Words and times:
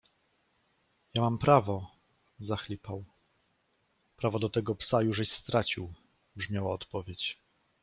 Ja 1.13 1.21
mam 1.21 1.37
prawo...- 1.37 1.91
zachlipał.- 2.39 3.05
Prawo 4.17 4.39
do 4.39 4.49
tego 4.49 4.75
psa 4.75 5.01
jużeś 5.01 5.31
stracił 5.31 5.93
brzmiała 6.35 6.73
odpowiedź.- 6.73 7.31